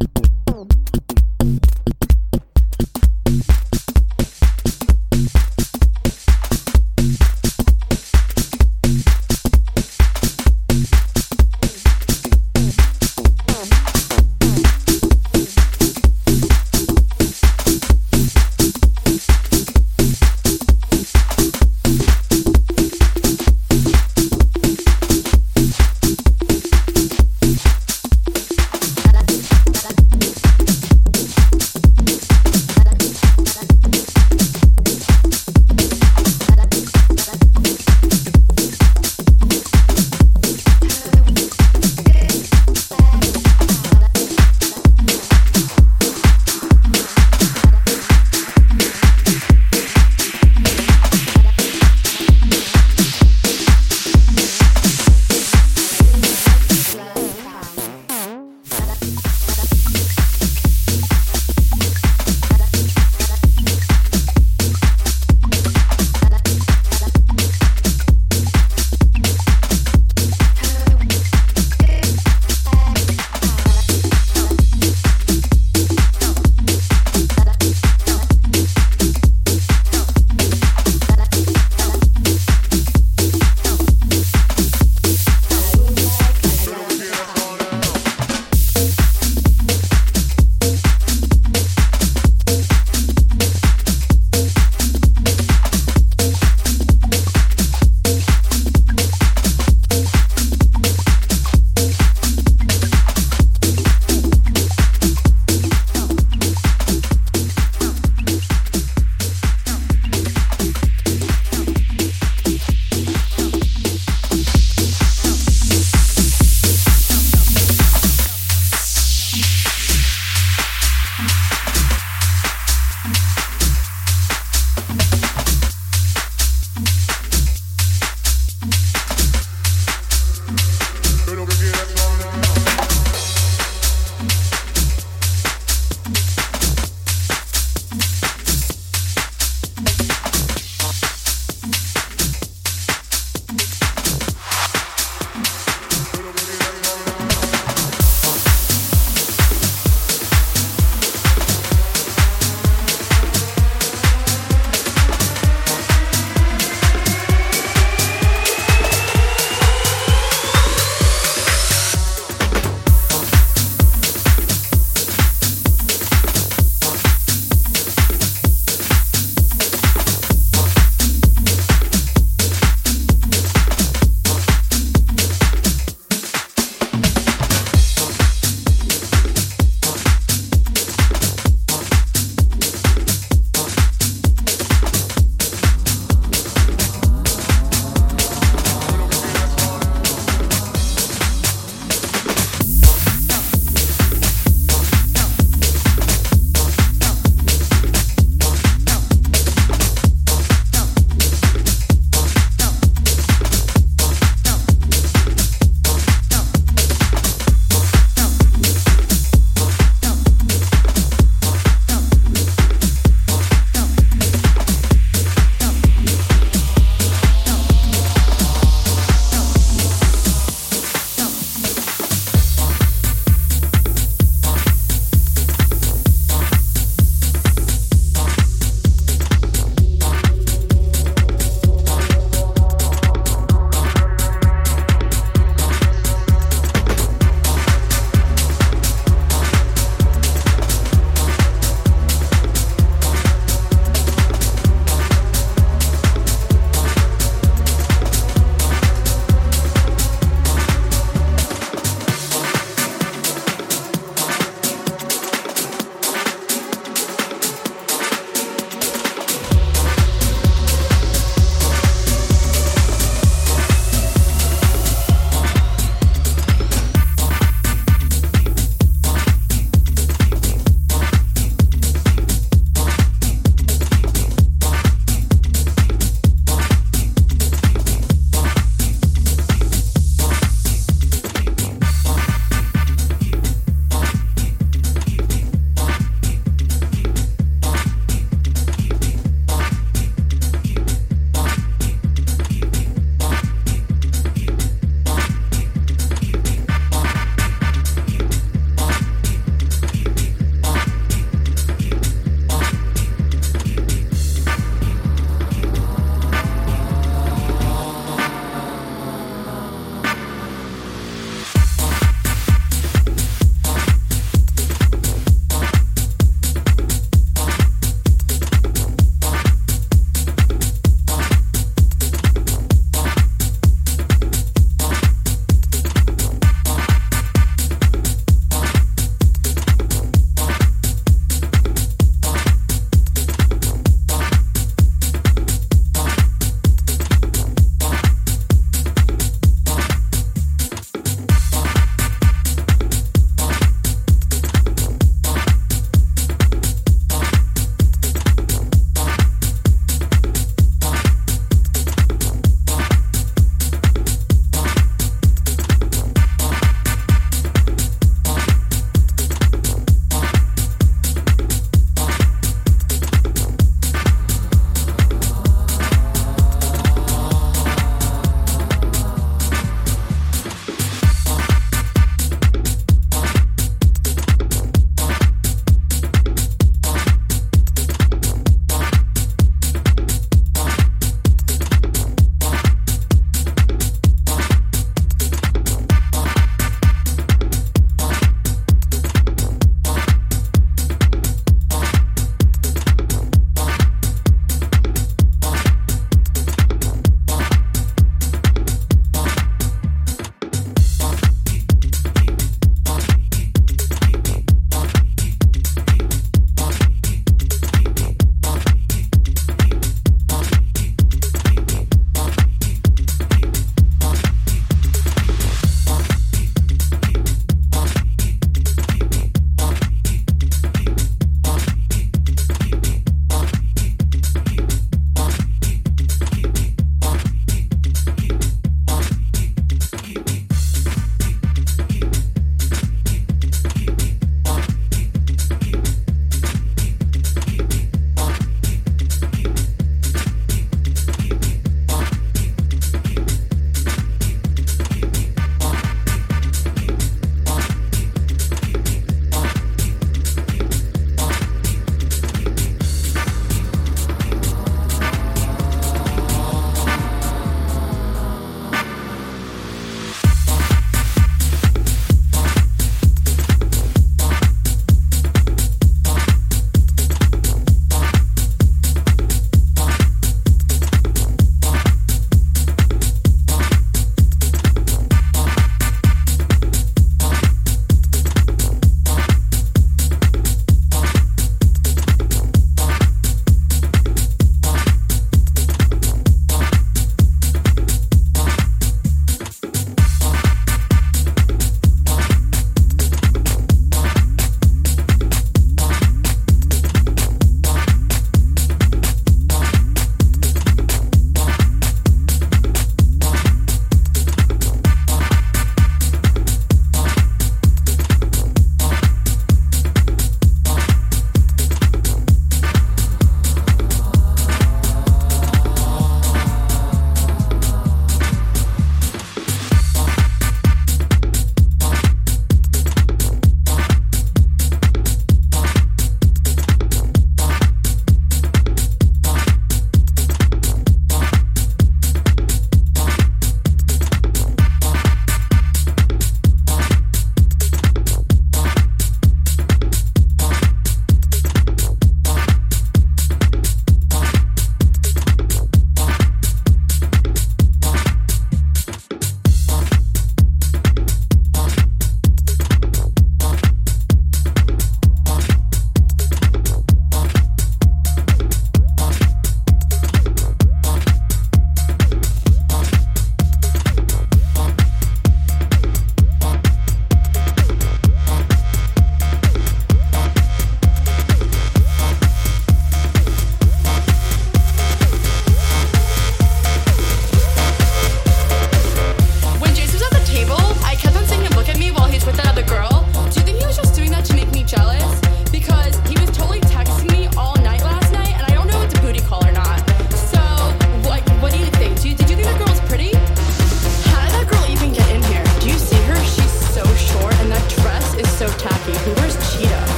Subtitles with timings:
[0.00, 1.03] あっ。